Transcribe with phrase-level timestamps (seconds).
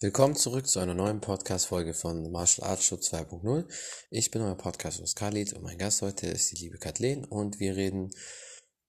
[0.00, 3.66] Willkommen zurück zu einer neuen Podcast-Folge von Martial Arts Show 2.0.
[4.10, 7.74] Ich bin euer Podcast-Host Khalid und mein Gast heute ist die liebe Kathleen und wir
[7.74, 8.12] reden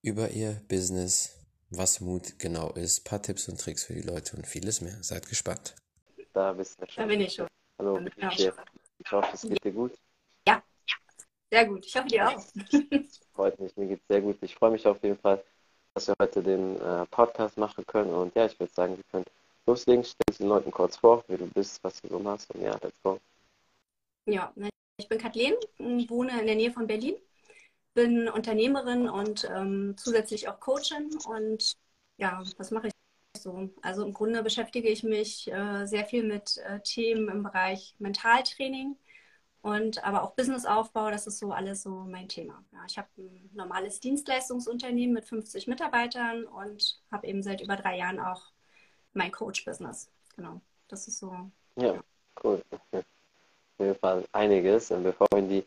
[0.04, 1.36] über ihr Business,
[1.72, 5.02] was Mut genau ist, paar Tipps und Tricks für die Leute und vieles mehr.
[5.02, 5.76] Seid gespannt.
[6.32, 7.02] Da bist du schon.
[7.02, 7.48] Da bin ich schon.
[7.80, 8.54] Hallo, wie geht's dir?
[9.00, 9.98] Ich hoffe, es geht dir gut.
[10.48, 10.62] Ja,
[11.52, 11.88] sehr gut.
[11.88, 12.40] Ich hoffe, dir auch.
[13.34, 14.38] Freut mich, mir geht's sehr gut.
[14.42, 15.44] Ich freue mich auf jeden Fall,
[15.96, 18.14] dass wir heute den äh, Podcast machen können.
[18.14, 19.26] Und ja, ich würde sagen, wir können
[19.70, 20.04] loslegen.
[20.04, 22.54] Stell dich den Leuten kurz vor, wer du bist, was du so machst.
[22.54, 23.20] Und ja, let's go.
[24.26, 24.54] Ja,
[24.98, 27.16] ich bin Kathleen, wohne in der Nähe von Berlin,
[27.94, 31.10] bin Unternehmerin und ähm, zusätzlich auch Coachin.
[31.28, 31.76] Und
[32.18, 32.94] ja, was mache ich
[33.38, 33.70] so?
[33.82, 38.98] Also im Grunde beschäftige ich mich äh, sehr viel mit äh, Themen im Bereich Mentaltraining
[39.62, 41.12] und aber auch Businessaufbau.
[41.12, 42.64] Das ist so alles so mein Thema.
[42.72, 47.98] Ja, ich habe ein normales Dienstleistungsunternehmen mit 50 Mitarbeitern und habe eben seit über drei
[47.98, 48.52] Jahren auch
[49.20, 50.10] mein Coach-Business.
[50.36, 51.32] Genau, das ist so.
[51.76, 52.02] Ja,
[52.44, 52.64] cool.
[52.72, 53.04] Auf
[53.78, 54.90] jeden Fall einiges.
[54.92, 55.66] Und bevor wir in die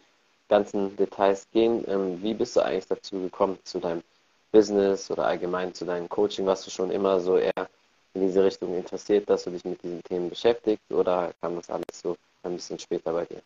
[0.49, 4.03] ganzen Details gehen, ähm, wie bist du eigentlich dazu gekommen, zu deinem
[4.51, 6.47] Business oder allgemein zu deinem Coaching?
[6.47, 7.69] Warst du schon immer so eher
[8.15, 12.03] in diese Richtung interessiert, dass du dich mit diesen Themen beschäftigt oder kam das alles
[12.03, 13.43] so ein bisschen später bei dir?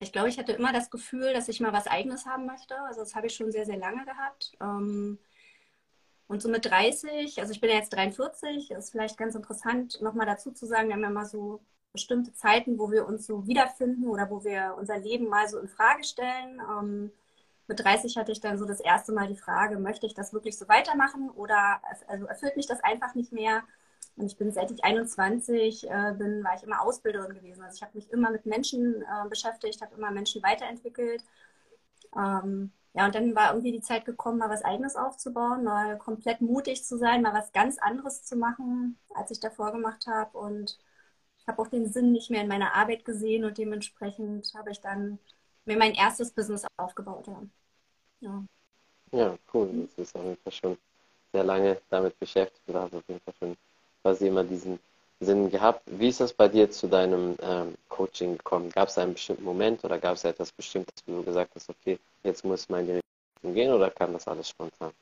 [0.00, 2.78] Ich glaube, ich hatte immer das Gefühl, dass ich mal was Eigenes haben möchte.
[2.82, 4.52] Also das habe ich schon sehr, sehr lange gehabt.
[4.60, 5.18] Ähm,
[6.28, 10.26] und so mit 30, also ich bin ja jetzt 43, ist vielleicht ganz interessant, nochmal
[10.26, 11.60] dazu zu sagen, wir haben ja mal so
[11.92, 15.68] bestimmte Zeiten, wo wir uns so wiederfinden oder wo wir unser Leben mal so in
[15.68, 16.60] Frage stellen.
[16.60, 17.12] Ähm,
[17.68, 20.58] mit 30 hatte ich dann so das erste Mal die Frage, möchte ich das wirklich
[20.58, 23.62] so weitermachen oder also erfüllt mich das einfach nicht mehr?
[24.16, 27.62] Und ich bin seit ich 21 äh, bin, war ich immer Ausbilderin gewesen.
[27.62, 31.24] Also ich habe mich immer mit Menschen äh, beschäftigt, habe immer Menschen weiterentwickelt.
[32.16, 36.40] Ähm, ja, und dann war irgendwie die Zeit gekommen, mal was Eigenes aufzubauen, mal komplett
[36.42, 40.38] mutig zu sein, mal was ganz anderes zu machen, als ich davor gemacht habe.
[40.38, 40.78] Und
[41.38, 44.80] ich habe auch den Sinn nicht mehr in meiner Arbeit gesehen und dementsprechend habe ich
[44.80, 45.18] dann
[45.66, 47.28] mir mein erstes Business aufgebaut.
[47.28, 47.42] Ja,
[48.20, 48.44] ja.
[49.12, 49.88] Ja, cool.
[49.96, 50.78] Das ist auf jeden Fall schon
[51.32, 52.62] sehr lange damit beschäftigt.
[52.66, 53.56] Du hast auf jeden Fall schon
[54.02, 54.78] quasi immer diesen
[55.20, 55.82] Sinn gehabt.
[55.86, 58.70] Wie ist das bei dir zu deinem ähm, Coaching gekommen?
[58.70, 61.98] Gab es einen bestimmten Moment oder gab es etwas Bestimmtes, wo du gesagt hast, okay,
[62.22, 64.92] jetzt muss man in die Richtung gehen oder kam das alles spontan?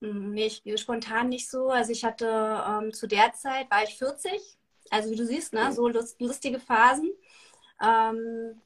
[0.00, 1.68] Nee, ich, spontan nicht so.
[1.68, 4.32] Also ich hatte ähm, zu der Zeit war ich 40.
[4.90, 7.12] Also wie du siehst, ne, so lust, lustige Phasen.
[7.80, 8.60] Ähm,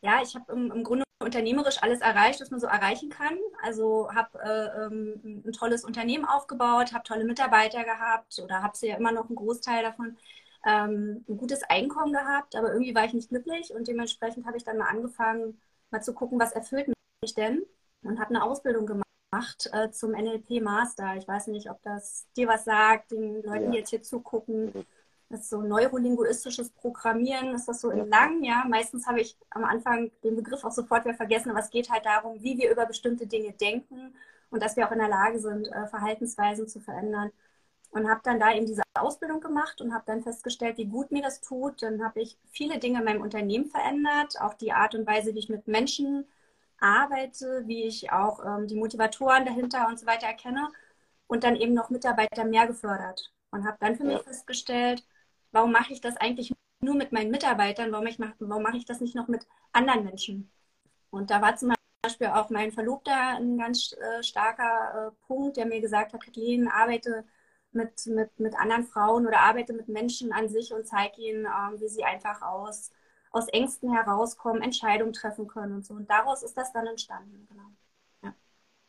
[0.00, 3.36] ja, ich habe im, im, Grunde unternehmerisch alles erreicht, was man so erreichen kann.
[3.62, 8.88] Also habe äh, ähm, ein tolles Unternehmen aufgebaut, habe tolle Mitarbeiter gehabt oder habe sie
[8.88, 10.16] ja immer noch einen Großteil davon,
[10.66, 14.64] ähm, ein gutes Einkommen gehabt, aber irgendwie war ich nicht glücklich und dementsprechend habe ich
[14.64, 15.60] dann mal angefangen,
[15.90, 16.88] mal zu gucken, was erfüllt
[17.22, 17.62] mich denn
[18.02, 21.16] und habe eine Ausbildung gemacht äh, zum NLP Master.
[21.16, 23.70] Ich weiß nicht, ob das dir was sagt, den Leuten, ja.
[23.70, 24.86] die jetzt hier zugucken.
[25.30, 28.64] Das ist so neurolinguistisches Programmieren, ist das so in lang, ja.
[28.66, 32.06] Meistens habe ich am Anfang den Begriff auch sofort wieder vergessen, aber es geht halt
[32.06, 34.14] darum, wie wir über bestimmte Dinge denken
[34.50, 37.30] und dass wir auch in der Lage sind, äh, Verhaltensweisen zu verändern.
[37.90, 41.22] Und habe dann da eben diese Ausbildung gemacht und habe dann festgestellt, wie gut mir
[41.22, 41.82] das tut.
[41.82, 45.38] Dann habe ich viele Dinge in meinem Unternehmen verändert, auch die Art und Weise, wie
[45.38, 46.26] ich mit Menschen
[46.80, 50.68] arbeite, wie ich auch ähm, die Motivatoren dahinter und so weiter erkenne
[51.26, 53.32] und dann eben noch Mitarbeiter mehr gefördert.
[53.50, 55.04] Und habe dann für mich festgestellt,
[55.52, 57.92] warum mache ich das eigentlich nur mit meinen Mitarbeitern?
[57.92, 60.50] Warum, ich mach, warum mache ich das nicht noch mit anderen Menschen?
[61.10, 61.72] Und da war zum
[62.02, 66.68] Beispiel auch mein Verlobter ein ganz äh, starker äh, Punkt, der mir gesagt hat, Kathleen,
[66.68, 67.24] arbeite
[67.72, 71.80] mit, mit, mit anderen Frauen oder arbeite mit Menschen an sich und zeige ihnen, äh,
[71.80, 72.90] wie sie einfach aus,
[73.30, 75.94] aus Ängsten herauskommen, Entscheidungen treffen können und so.
[75.94, 77.46] Und daraus ist das dann entstanden.
[77.50, 78.34] Genau.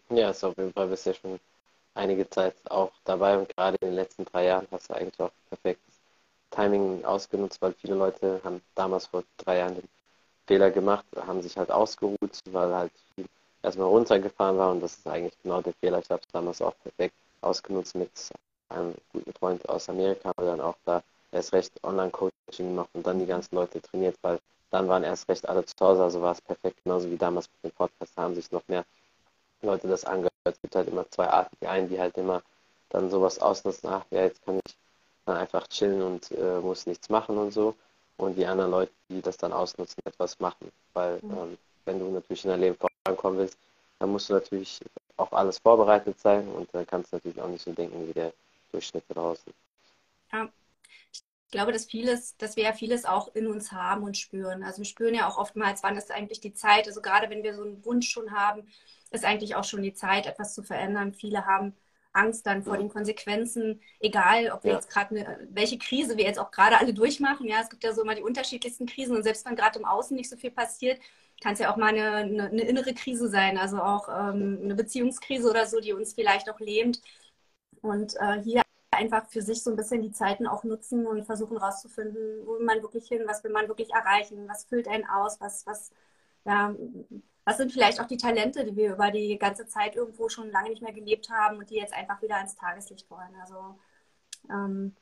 [0.10, 1.40] Ja, ja auf jeden Fall bisher schon
[1.94, 5.32] einige Zeit auch dabei und gerade in den letzten drei Jahren hast du eigentlich auch
[5.50, 5.96] perfektes
[6.52, 9.90] Timing ausgenutzt, weil viele Leute haben damals vor drei Jahren den
[10.48, 13.26] Fehler gemacht, haben sich halt ausgeruht, weil halt viel
[13.62, 16.00] erstmal runtergefahren war und das ist eigentlich genau der Fehler.
[16.00, 18.12] Ich habe es damals auch perfekt ausgenutzt mit
[18.70, 23.20] einem guten Freund aus Amerika, der dann auch da erst recht Online-Coaching gemacht und dann
[23.20, 24.40] die ganzen Leute trainiert, weil
[24.72, 27.72] dann waren erst recht alle zu Hause, also war es perfekt, genauso wie damals mit
[27.72, 28.86] dem Podcast, haben sich noch mehr
[29.62, 30.32] Leute das angehört.
[30.44, 32.42] Es gibt halt immer zwei Arten, die einen, die halt immer
[32.90, 34.76] dann sowas ausnutzen, ach ja, jetzt kann ich
[35.26, 37.76] dann einfach chillen und äh, muss nichts machen und so.
[38.18, 40.72] Und die anderen Leute, die das dann ausnutzen, etwas machen.
[40.94, 41.38] Weil mhm.
[41.38, 43.58] ähm, wenn du natürlich in dein Leben vorankommen willst,
[44.00, 44.80] dann musst du natürlich
[45.18, 48.34] auf alles vorbereitet sein und dann kannst du natürlich auch nicht so denken wie der
[48.72, 49.54] Durchschnitt draußen.
[50.32, 50.50] Ja.
[51.12, 54.64] Ich glaube, dass vieles, dass wir ja vieles auch in uns haben und spüren.
[54.64, 56.88] Also wir spüren ja auch oftmals, wann ist eigentlich die Zeit.
[56.88, 58.68] Also gerade wenn wir so einen Wunsch schon haben,
[59.10, 61.14] ist eigentlich auch schon die Zeit, etwas zu verändern.
[61.14, 61.76] Viele haben
[62.12, 64.78] Angst dann vor den Konsequenzen, egal ob wir ja.
[64.78, 67.48] jetzt gerade welche Krise wir jetzt auch gerade alle durchmachen.
[67.48, 70.16] Ja, es gibt ja so immer die unterschiedlichsten Krisen und selbst wenn gerade im Außen
[70.16, 71.00] nicht so viel passiert,
[71.42, 74.76] kann es ja auch mal eine, eine, eine, innere Krise sein, also auch ähm, eine
[74.76, 77.02] Beziehungskrise oder so, die uns vielleicht auch lähmt.
[77.82, 78.62] Und äh, hier
[78.92, 82.66] einfach für sich so ein bisschen die Zeiten auch nutzen und versuchen rauszufinden, wo will
[82.66, 85.92] man wirklich hin, was will man wirklich erreichen, was füllt einen aus, was, was,
[86.46, 86.76] ja,
[87.46, 90.70] was sind vielleicht auch die Talente, die wir über die ganze Zeit irgendwo schon lange
[90.70, 93.34] nicht mehr gelebt haben und die jetzt einfach wieder ins Tageslicht wollen.
[93.42, 93.80] Also
[94.50, 94.96] ähm,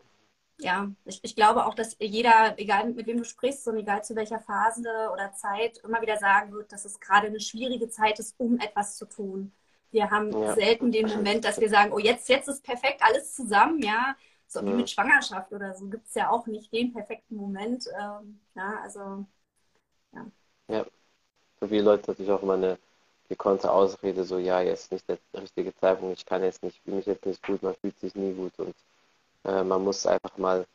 [0.59, 4.15] ja, ich, ich glaube auch, dass jeder, egal mit wem du sprichst und egal zu
[4.15, 8.35] welcher Phase oder Zeit, immer wieder sagen wird, dass es gerade eine schwierige Zeit ist,
[8.39, 9.51] um etwas zu tun.
[9.91, 10.53] Wir haben ja.
[10.53, 14.15] selten den Moment, dass wir sagen, oh, jetzt, jetzt ist perfekt alles zusammen, ja.
[14.47, 14.75] So wie ja.
[14.75, 17.87] mit Schwangerschaft oder so gibt es ja auch nicht den perfekten Moment.
[17.99, 19.25] Ähm, ja, also,
[20.13, 20.25] ja.
[20.69, 20.85] Ja,
[21.59, 22.77] für viele Leute natürlich auch immer eine
[23.29, 27.05] gekonnte Ausrede, so, ja, jetzt nicht der richtige Zeitpunkt, ich kann jetzt nicht, fühle mich
[27.05, 28.75] jetzt nicht gut, man fühlt sich nie gut und
[29.43, 30.65] äh, man muss einfach mal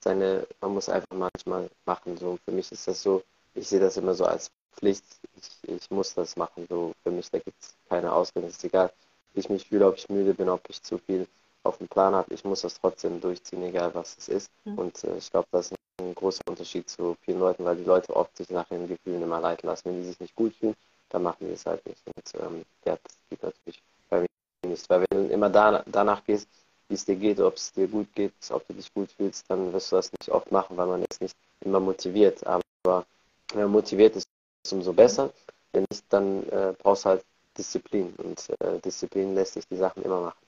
[0.00, 2.16] seine, man muss einfach manchmal machen.
[2.16, 3.22] So, für mich ist das so,
[3.58, 5.04] ich sehe das immer so als Pflicht,
[5.36, 6.66] ich, ich muss das machen.
[6.68, 8.46] So, für mich, da gibt es keine Ausrede.
[8.46, 8.92] Es ist egal,
[9.34, 11.26] wie ich mich fühle, ob ich müde bin, ob ich zu viel
[11.64, 12.32] auf dem Plan habe.
[12.32, 14.50] Ich muss das trotzdem durchziehen, egal was es ist.
[14.64, 14.78] Mhm.
[14.78, 18.14] Und äh, ich glaube, das ist ein großer Unterschied zu vielen Leuten, weil die Leute
[18.14, 19.86] oft sich nach ihren Gefühlen immer leiten lassen.
[19.86, 20.76] Wenn die sich nicht gut fühlen,
[21.10, 22.00] dann machen die es halt nicht.
[22.06, 24.88] Und ähm, ja, das geht natürlich bei mir nicht.
[24.88, 26.48] Weil wenn du immer da, danach gehst,
[26.88, 29.72] wie es dir geht, ob es dir gut geht, ob du dich gut fühlst, dann
[29.72, 32.46] wirst du das nicht oft machen, weil man ist nicht immer motiviert.
[32.46, 33.04] Aber
[33.54, 34.26] motiviert ist,
[34.70, 35.32] umso besser.
[35.72, 37.24] Wenn nicht, dann äh, brauchst du halt
[37.56, 40.46] Disziplin und äh, Disziplin lässt sich die Sachen immer machen.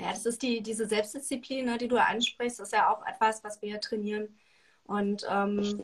[0.00, 3.62] Ja, das ist die, diese Selbstdisziplin, ne, die du ansprichst, ist ja auch etwas, was
[3.62, 4.38] wir trainieren.
[4.84, 5.82] Und ähm,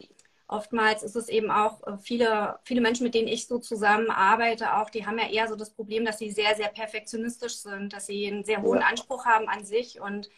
[0.48, 4.90] oftmals ist es eben auch äh, viele, viele Menschen, mit denen ich so zusammenarbeite, auch,
[4.90, 8.26] die haben ja eher so das Problem, dass sie sehr, sehr perfektionistisch sind, dass sie
[8.26, 8.86] einen sehr hohen ja.
[8.86, 10.28] Anspruch haben an sich und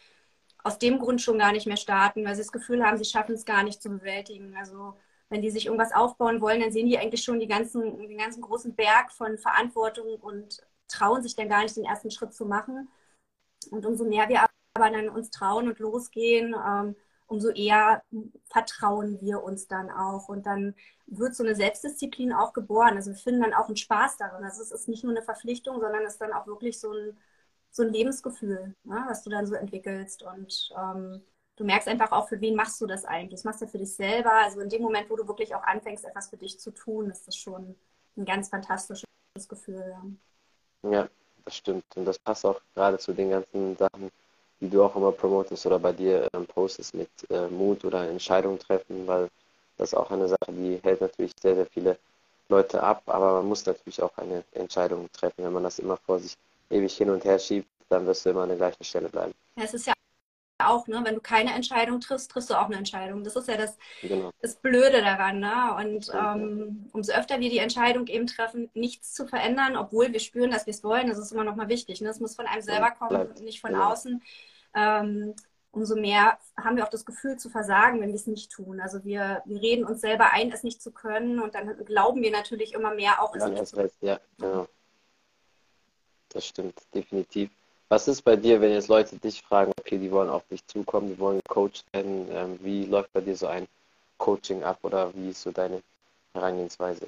[0.63, 3.35] aus dem Grund schon gar nicht mehr starten, weil sie das Gefühl haben, sie schaffen
[3.35, 4.55] es gar nicht zu bewältigen.
[4.57, 4.95] Also
[5.29, 8.41] wenn die sich irgendwas aufbauen wollen, dann sehen die eigentlich schon die ganzen, den ganzen
[8.41, 12.89] großen Berg von Verantwortung und trauen sich dann gar nicht den ersten Schritt zu machen.
[13.71, 14.45] Und umso mehr wir
[14.75, 16.95] aber dann uns trauen und losgehen, ähm,
[17.27, 18.03] umso eher
[18.45, 20.29] vertrauen wir uns dann auch.
[20.29, 20.75] Und dann
[21.07, 22.95] wird so eine Selbstdisziplin auch geboren.
[22.95, 24.43] Also wir finden dann auch einen Spaß darin.
[24.43, 27.17] Also es ist nicht nur eine Verpflichtung, sondern es ist dann auch wirklich so ein,
[27.71, 30.23] so ein Lebensgefühl, ne, was du dann so entwickelst.
[30.23, 31.23] Und ähm,
[31.55, 33.39] du merkst einfach auch, für wen machst du das eigentlich?
[33.39, 34.31] Das machst du für dich selber.
[34.31, 37.27] Also in dem Moment, wo du wirklich auch anfängst, etwas für dich zu tun, ist
[37.27, 37.75] das schon
[38.17, 39.05] ein ganz fantastisches
[39.47, 39.95] Gefühl.
[40.83, 41.09] Ja, ja
[41.45, 41.85] das stimmt.
[41.95, 44.11] Und das passt auch gerade zu den ganzen Sachen,
[44.59, 48.59] die du auch immer promotest oder bei dir ähm, postest mit äh, Mut oder Entscheidungen
[48.59, 49.29] treffen, weil
[49.77, 51.97] das ist auch eine Sache, die hält natürlich sehr, sehr viele
[52.47, 55.43] Leute ab, aber man muss natürlich auch eine Entscheidung treffen.
[55.43, 56.35] Wenn man das immer vor sich
[56.69, 59.33] ewig hin und her schiebt, dann wirst du immer an der gleichen Stelle bleiben.
[59.57, 59.93] Ja, es ist ja
[60.57, 63.23] auch, ne, wenn du keine Entscheidung triffst, triffst du auch eine Entscheidung.
[63.23, 64.31] Das ist ja das, genau.
[64.41, 65.39] das Blöde daran.
[65.39, 65.75] Ne?
[65.77, 70.51] Und ähm, umso öfter wir die Entscheidung eben treffen, nichts zu verändern, obwohl wir spüren,
[70.51, 72.01] dass wir es wollen, das ist immer noch mal wichtig.
[72.01, 72.07] Ne?
[72.07, 73.91] Das muss von einem selber kommen, nicht von genau.
[73.91, 74.23] außen.
[74.75, 75.35] Ähm,
[75.71, 78.79] umso mehr haben wir auch das Gefühl zu versagen, wenn wir es nicht tun.
[78.79, 82.31] Also wir, wir reden uns selber ein, es nicht zu können und dann glauben wir
[82.31, 83.91] natürlich immer mehr auch, es ja, nicht zu können.
[83.99, 84.67] Ja, genau.
[86.29, 87.49] Das stimmt, definitiv.
[87.95, 91.07] Was ist bei dir, wenn jetzt Leute dich fragen, okay, die wollen auf dich zukommen,
[91.07, 93.69] die wollen gecoacht werden, ähm, wie läuft bei dir so ein
[94.17, 95.81] Coaching ab oder wie ist so deine
[96.33, 97.07] Herangehensweise?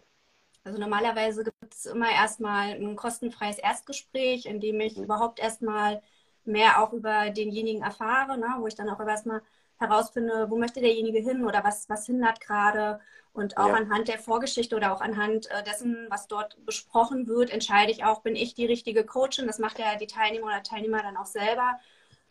[0.63, 5.03] Also normalerweise gibt es immer erstmal ein kostenfreies Erstgespräch, in dem ich mhm.
[5.03, 6.01] überhaupt erstmal
[6.46, 9.41] mehr auch über denjenigen erfahre, ne, wo ich dann auch erstmal
[9.77, 13.00] herausfinde, wo möchte derjenige hin oder was, was hindert gerade.
[13.34, 13.75] Und auch ja.
[13.75, 18.22] anhand der Vorgeschichte oder auch anhand äh, dessen, was dort besprochen wird, entscheide ich auch,
[18.22, 19.46] bin ich die richtige Coachin.
[19.46, 21.79] Das macht ja die Teilnehmer oder Teilnehmer dann auch selber.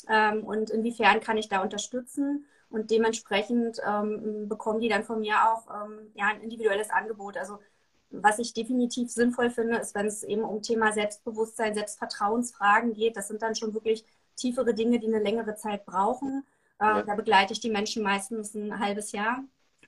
[0.08, 2.46] Ähm, und inwiefern kann ich da unterstützen?
[2.68, 7.36] Und dementsprechend ähm, bekommen die dann von mir auch ähm, ja, ein individuelles Angebot.
[7.36, 7.60] Also
[8.10, 13.16] was ich definitiv sinnvoll finde, ist, wenn es eben um Thema Selbstbewusstsein, Selbstvertrauensfragen geht.
[13.16, 14.04] Das sind dann schon wirklich
[14.36, 16.44] tiefere Dinge, die eine längere Zeit brauchen.
[16.80, 17.02] Ja.
[17.02, 19.42] Da begleite ich die Menschen meistens ein halbes Jahr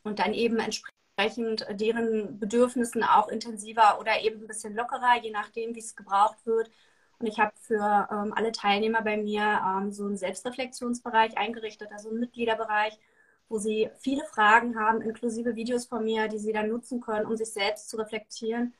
[0.04, 5.74] und dann eben entsprechend deren Bedürfnissen auch intensiver oder eben ein bisschen lockerer, je nachdem,
[5.74, 6.70] wie es gebraucht wird.
[7.18, 12.10] Und ich habe für ähm, alle Teilnehmer bei mir ähm, so einen Selbstreflexionsbereich eingerichtet, also
[12.10, 12.98] einen Mitgliederbereich,
[13.48, 17.36] wo sie viele Fragen haben, inklusive Videos von mir, die sie dann nutzen können, um
[17.36, 18.74] sich selbst zu reflektieren,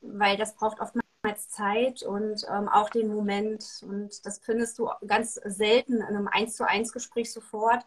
[0.00, 3.64] weil das braucht oftmals Zeit und ähm, auch den Moment.
[3.82, 7.84] Und das findest du ganz selten in einem 1 zu 1 Gespräch sofort.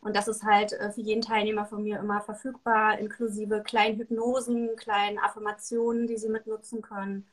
[0.00, 4.76] Und das ist halt äh, für jeden Teilnehmer von mir immer verfügbar, inklusive kleinen Hypnosen,
[4.76, 7.26] kleinen Affirmationen, die sie mitnutzen können.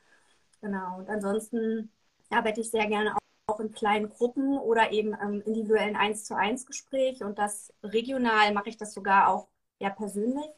[0.60, 0.98] Genau.
[0.98, 1.90] Und ansonsten
[2.30, 6.66] arbeite ich sehr gerne auch in kleinen Gruppen oder eben im individuellen 1 zu 1
[6.66, 9.46] Gespräch und das regional mache ich das sogar auch
[9.78, 10.50] ja persönlich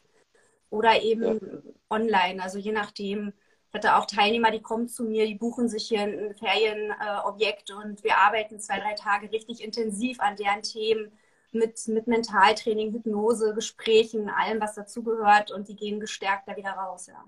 [0.71, 1.73] oder eben ja.
[1.90, 3.35] online, also je nachdem.
[3.71, 8.03] Ich hatte auch Teilnehmer, die kommen zu mir, die buchen sich hier ein Ferienobjekt und
[8.03, 11.13] wir arbeiten zwei, drei Tage richtig intensiv an deren Themen
[11.53, 17.07] mit, mit Mentaltraining, Hypnose, Gesprächen, allem, was dazugehört und die gehen gestärkt da wieder raus,
[17.09, 17.25] ja.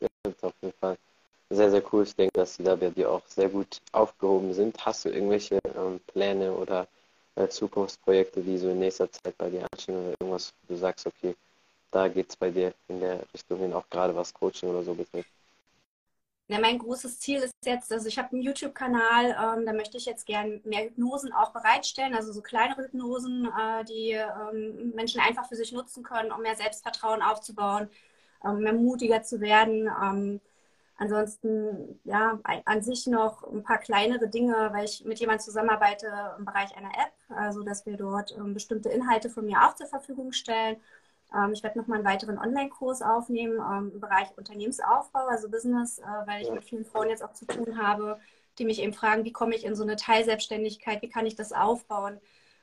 [0.00, 0.96] Ja, das ist auf jeden Fall
[1.50, 2.02] sehr, sehr cool.
[2.02, 4.84] Ich denke, dass sie da bei dir auch sehr gut aufgehoben sind.
[4.84, 6.88] Hast du irgendwelche ähm, Pläne oder
[7.36, 11.06] äh, Zukunftsprojekte, die so in nächster Zeit bei dir anstehen oder irgendwas, wo du sagst,
[11.06, 11.34] okay,
[11.94, 14.94] da geht es bei dir in der Richtung hin, auch gerade was Coaching oder so
[14.94, 15.30] betrifft?
[16.48, 20.04] Ja, mein großes Ziel ist jetzt, also ich habe einen YouTube-Kanal, ähm, da möchte ich
[20.04, 25.48] jetzt gerne mehr Hypnosen auch bereitstellen, also so kleinere Hypnosen, äh, die ähm, Menschen einfach
[25.48, 27.88] für sich nutzen können, um mehr Selbstvertrauen aufzubauen,
[28.44, 29.88] ähm, mehr mutiger zu werden.
[30.02, 30.40] Ähm,
[30.98, 36.44] ansonsten, ja, an sich noch ein paar kleinere Dinge, weil ich mit jemandem zusammenarbeite im
[36.44, 40.32] Bereich einer App, also dass wir dort ähm, bestimmte Inhalte von mir auch zur Verfügung
[40.32, 40.76] stellen
[41.52, 46.42] ich werde nochmal einen weiteren Online-Kurs aufnehmen ähm, im Bereich Unternehmensaufbau, also Business, äh, weil
[46.42, 48.20] ich mit vielen Frauen jetzt auch zu tun habe,
[48.58, 51.52] die mich eben fragen, wie komme ich in so eine Teilselbstständigkeit, wie kann ich das
[51.52, 52.20] aufbauen.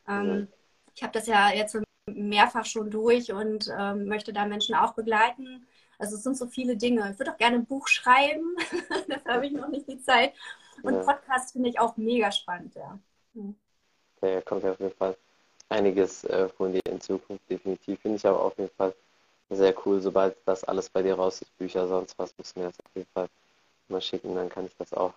[0.07, 0.47] Ähm,
[0.95, 5.65] ich habe das ja jetzt mehrfach schon durch und möchte da Menschen auch begleiten.
[5.99, 7.11] Also es sind so viele Dinge.
[7.11, 8.55] Ich würde auch gerne ein Buch schreiben,
[9.07, 10.33] dafür habe ich noch nicht die Zeit.
[10.83, 11.03] Und ja.
[11.03, 12.99] Podcast finde ich auch mega spannend, ja.
[13.35, 13.55] Hm.
[14.21, 15.15] Ja, kommt auf jeden Fall
[15.71, 17.99] einiges äh, von dir in Zukunft, definitiv.
[18.01, 18.93] Finde ich aber auf jeden Fall
[19.49, 20.01] sehr cool.
[20.01, 22.95] Sobald das alles bei dir raus ist, Bücher, sonst was, musst du mir das auf
[22.95, 23.27] jeden Fall
[23.89, 24.35] mal schicken.
[24.35, 25.13] Dann kann ich das auch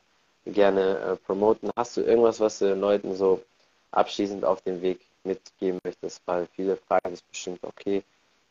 [0.46, 1.70] gerne äh, promoten.
[1.76, 3.42] Hast du irgendwas, was du den Leuten so
[3.92, 6.20] abschließend auf den Weg mitgeben möchtest?
[6.26, 8.02] Weil viele fragen sich bestimmt, okay,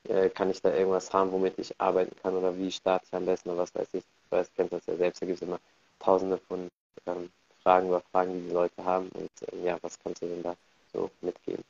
[0.07, 3.25] äh, kann ich da irgendwas haben, womit ich arbeiten kann oder wie starte ich am
[3.25, 4.03] besten oder was weiß ich.
[4.03, 5.59] Du weißt, kennst das ja selbst, da gibt es immer
[5.99, 6.69] tausende von
[7.05, 7.29] ähm,
[7.61, 9.09] Fragen oder Fragen, die die Leute haben.
[9.09, 10.55] Und äh, ja, was kannst du denn da
[10.91, 11.63] so mitgeben?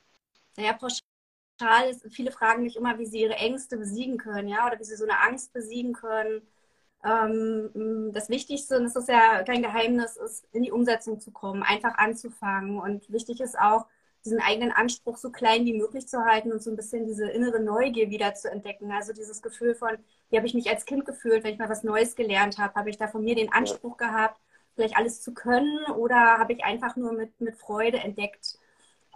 [0.56, 4.78] Naja, pauschal ist, viele fragen mich immer, wie sie ihre Ängste besiegen können, ja, oder
[4.78, 6.42] wie sie so eine Angst besiegen können.
[7.04, 11.62] Ähm, das Wichtigste, und das ist ja kein Geheimnis, ist, in die Umsetzung zu kommen,
[11.62, 12.78] einfach anzufangen.
[12.78, 13.86] Und wichtig ist auch,
[14.24, 17.60] diesen eigenen Anspruch so klein wie möglich zu halten und so ein bisschen diese innere
[17.60, 18.90] Neugier wieder zu entdecken.
[18.90, 19.98] Also dieses Gefühl von,
[20.30, 22.74] wie habe ich mich als Kind gefühlt, wenn ich mal was Neues gelernt habe?
[22.74, 24.40] Habe ich da von mir den Anspruch gehabt,
[24.74, 28.58] vielleicht alles zu können oder habe ich einfach nur mit, mit Freude entdeckt,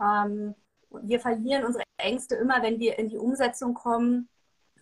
[0.01, 0.55] ähm,
[0.91, 4.29] wir verlieren unsere Ängste immer, wenn wir in die Umsetzung kommen.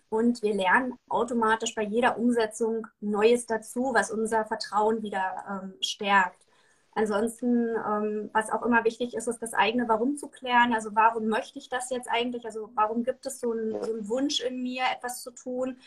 [0.09, 6.45] Und wir lernen automatisch bei jeder Umsetzung Neues dazu, was unser Vertrauen wieder ähm, stärkt.
[6.93, 10.73] Ansonsten, ähm, was auch immer wichtig ist, ist das eigene Warum zu klären.
[10.73, 12.45] Also warum möchte ich das jetzt eigentlich?
[12.45, 15.77] Also warum gibt es so einen, so einen Wunsch in mir, etwas zu tun?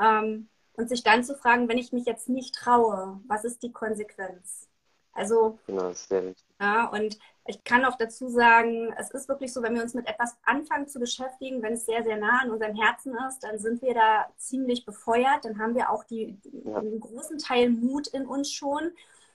[0.00, 3.72] Ähm, und sich dann zu fragen, wenn ich mich jetzt nicht traue, was ist die
[3.72, 4.68] Konsequenz?
[5.16, 6.44] Also, genau, sehr wichtig.
[6.60, 10.06] Ja, und ich kann auch dazu sagen, es ist wirklich so, wenn wir uns mit
[10.06, 13.80] etwas anfangen zu beschäftigen, wenn es sehr, sehr nah an unserem Herzen ist, dann sind
[13.82, 15.44] wir da ziemlich befeuert.
[15.44, 16.76] Dann haben wir auch die, ja.
[16.76, 18.92] einen großen Teil Mut in uns schon.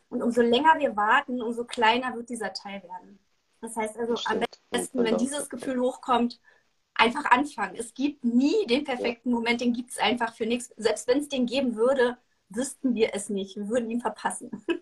[0.10, 3.20] Und umso länger wir warten, umso kleiner wird dieser Teil werden.
[3.62, 6.40] Das heißt also, am besten, wenn dieses Gefühl hochkommt,
[6.94, 7.76] einfach anfangen.
[7.76, 10.74] Es gibt nie den perfekten Moment, den gibt es einfach für nichts.
[10.78, 12.18] Selbst wenn es den geben würde,
[12.50, 13.56] wüssten wir es nicht.
[13.56, 14.52] Wir würden ihn verpassen.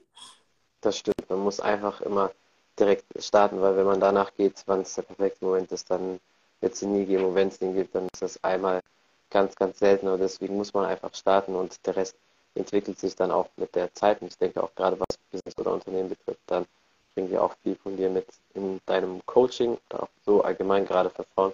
[0.81, 1.29] Das stimmt.
[1.29, 2.31] Man muss einfach immer
[2.77, 6.19] direkt starten, weil wenn man danach geht, wann es der perfekte Moment ist, dann
[6.61, 7.25] wird es ihn nie geben.
[7.25, 8.81] Und wenn es ihn gibt, dann ist das einmal
[9.29, 10.07] ganz, ganz selten.
[10.07, 12.15] Und deswegen muss man einfach starten und der Rest
[12.55, 14.21] entwickelt sich dann auch mit der Zeit.
[14.21, 16.65] Und ich denke auch gerade was Business oder Unternehmen betrifft, dann
[17.13, 21.09] bringen wir auch viel von dir mit in deinem Coaching oder auch so allgemein gerade
[21.09, 21.53] für Frauen.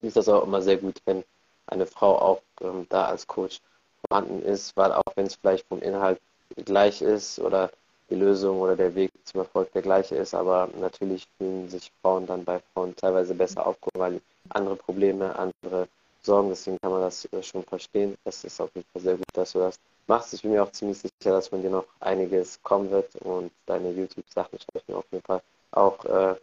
[0.00, 1.24] Ist das auch immer sehr gut, wenn
[1.66, 3.60] eine Frau auch ähm, da als Coach
[4.06, 6.20] vorhanden ist, weil auch wenn es vielleicht vom Inhalt
[6.64, 7.70] gleich ist oder
[8.10, 12.26] die Lösung oder der Weg zum Erfolg der gleiche ist, aber natürlich fühlen sich Frauen
[12.26, 15.88] dann bei Frauen teilweise besser aufgehoben, weil andere Probleme, andere
[16.22, 18.16] Sorgen, deswegen kann man das äh, schon verstehen.
[18.24, 20.32] Das ist auf jeden Fall sehr gut, dass du das machst.
[20.34, 23.90] Ich bin mir auch ziemlich sicher, dass von dir noch einiges kommen wird und deine
[23.90, 26.34] YouTube-Sachen schaue ich mir auf jeden Fall auch äh,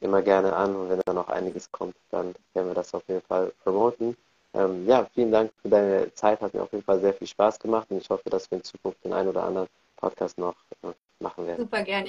[0.00, 3.22] immer gerne an und wenn da noch einiges kommt, dann werden wir das auf jeden
[3.22, 4.16] Fall promoten.
[4.54, 7.58] Ähm, ja, vielen Dank für deine Zeit, hat mir auf jeden Fall sehr viel Spaß
[7.58, 10.92] gemacht und ich hoffe, dass wir in Zukunft den einen oder anderen Podcast noch äh,
[11.20, 11.60] machen werden.
[11.60, 12.08] Super gerne.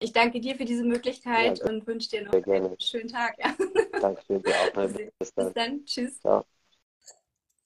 [0.00, 3.36] Ich danke dir für diese Möglichkeit ja, und wünsche dir noch einen schönen Tag.
[3.38, 3.56] Ja.
[4.00, 4.88] Dankeschön dir auch.
[5.18, 5.46] Bis dann.
[5.46, 5.84] Bis dann.
[5.84, 6.20] Tschüss.
[6.20, 6.44] Ciao.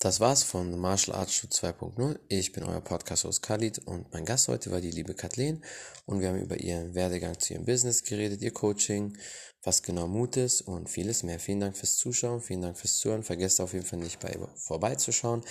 [0.02, 2.18] Das war's von Martial Arts Shoot 2.0.
[2.26, 5.62] Ich bin euer Podcast-Host Khalid und mein Gast heute war die liebe Kathleen
[6.06, 9.16] und wir haben über ihren Werdegang zu ihrem Business geredet, ihr Coaching,
[9.62, 11.38] was genau Mut ist und vieles mehr.
[11.38, 13.22] Vielen Dank fürs Zuschauen, vielen Dank fürs Zuhören.
[13.22, 15.44] Vergesst auf jeden Fall nicht bei vorbeizuschauen.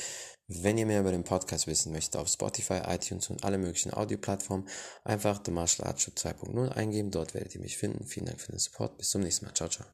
[0.54, 4.68] Wenn ihr mehr über den Podcast wissen möchtet, auf Spotify, iTunes und alle möglichen Audioplattformen
[5.04, 7.12] einfach The Martial Arts Show 2.0 eingeben.
[7.12, 8.06] Dort werdet ihr mich finden.
[8.06, 8.98] Vielen Dank für den Support.
[8.98, 9.54] Bis zum nächsten Mal.
[9.54, 9.88] Ciao, ciao.